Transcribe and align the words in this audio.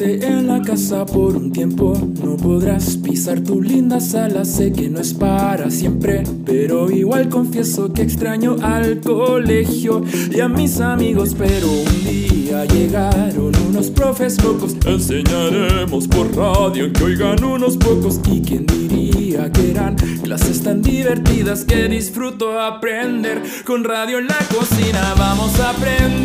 en 0.00 0.46
la 0.46 0.60
casa 0.60 1.06
por 1.06 1.36
un 1.36 1.52
tiempo. 1.52 1.94
No 2.22 2.36
podrás 2.36 2.96
pisar 2.96 3.40
tu 3.40 3.62
linda 3.62 4.00
sala, 4.00 4.44
sé 4.44 4.72
que 4.72 4.88
no 4.88 5.00
es 5.00 5.14
para 5.14 5.70
siempre. 5.70 6.24
Pero 6.44 6.90
igual 6.90 7.28
confieso 7.28 7.92
que 7.92 8.02
extraño 8.02 8.56
al 8.62 9.00
colegio 9.00 10.02
y 10.30 10.40
a 10.40 10.48
mis 10.48 10.80
amigos. 10.80 11.34
Pero 11.38 11.70
un 11.70 12.04
día 12.04 12.64
llegaron 12.64 13.52
unos 13.68 13.90
profes 13.90 14.42
locos. 14.42 14.76
Enseñaremos 14.86 16.08
por 16.08 16.34
radio 16.36 16.92
que 16.92 17.04
oigan 17.04 17.42
unos 17.44 17.76
pocos. 17.76 18.20
Y 18.30 18.40
quién 18.40 18.66
diría 18.66 19.50
que 19.52 19.70
eran 19.70 19.96
clases 20.22 20.62
tan 20.62 20.82
divertidas 20.82 21.64
que 21.64 21.88
disfruto 21.88 22.60
aprender. 22.60 23.42
Con 23.64 23.84
radio 23.84 24.18
en 24.18 24.26
la 24.26 24.38
cocina 24.50 25.14
vamos 25.16 25.58
a 25.60 25.70
aprender. 25.70 26.21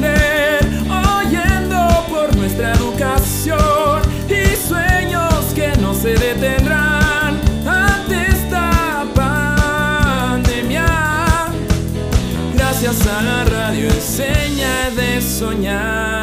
Detendrán 6.20 7.40
ante 7.66 8.28
esta 8.28 9.06
pandemia. 9.16 10.86
Gracias 12.56 13.08
a 13.08 13.22
la 13.22 13.46
radio 13.46 13.90
enseña 13.90 14.90
de 14.96 15.22
soñar. 15.22 16.17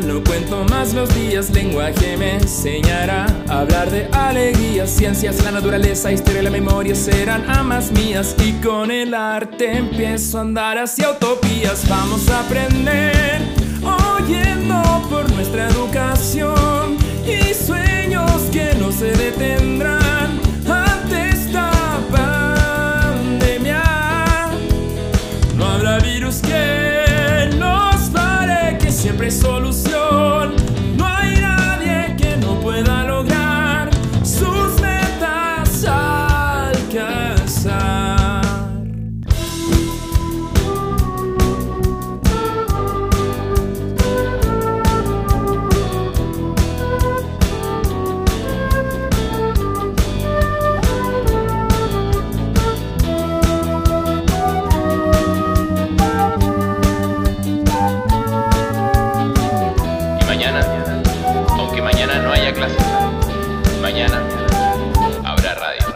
No 0.00 0.22
cuento 0.22 0.64
más 0.64 0.92
los 0.92 1.14
días, 1.14 1.50
lenguaje 1.50 2.16
me 2.16 2.34
enseñará 2.34 3.26
a 3.48 3.60
hablar 3.60 3.90
de 3.90 4.06
alegrías, 4.12 4.90
ciencias, 4.90 5.42
la 5.42 5.52
naturaleza, 5.52 6.12
historia 6.12 6.42
y 6.42 6.44
la 6.44 6.50
memoria 6.50 6.94
serán 6.94 7.48
amas 7.48 7.90
mías 7.92 8.34
y 8.44 8.52
con 8.54 8.90
el 8.90 9.14
arte 9.14 9.78
empiezo 9.78 10.38
a 10.38 10.40
andar 10.42 10.78
hacia 10.78 11.10
utopías, 11.10 11.88
vamos 11.88 12.28
a 12.28 12.40
aprender 12.40 13.40
oyendo 14.18 14.82
por 15.08 15.30
nuestra 15.32 15.68
educación 15.68 16.73
mañana 63.80 64.22
habrá 65.24 65.54
radio. 65.54 65.86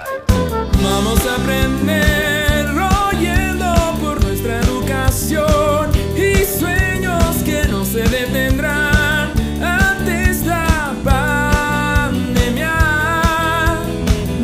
Vamos 0.83 1.21
a 1.27 1.35
aprender 1.37 2.67
oyendo 3.11 3.75
por 4.01 4.23
nuestra 4.25 4.61
educación 4.61 5.91
y 6.17 6.45
sueños 6.45 7.37
que 7.45 7.67
no 7.69 7.85
se 7.85 8.03
detendrán 8.03 9.33
ante 9.63 10.31
esta 10.31 10.95
pandemia. 11.05 12.77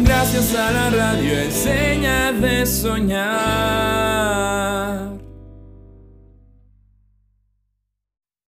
Gracias 0.02 0.54
a 0.54 0.70
la 0.70 0.90
radio 0.90 1.38
enseña 1.40 2.32
de 2.32 2.66
soñar. 2.66 3.53